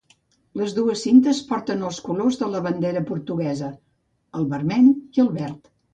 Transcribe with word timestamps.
Les 0.59 0.71
dues 0.77 1.01
cintes 1.07 1.41
porten 1.51 1.83
els 1.89 1.99
colors 2.07 2.39
de 2.43 2.49
la 2.53 2.61
bandera 2.69 3.03
portuguesa: 3.11 3.69
el 4.41 4.49
vermell 4.55 4.93
i 5.19 5.27
el 5.27 5.35
verd. 5.37 5.71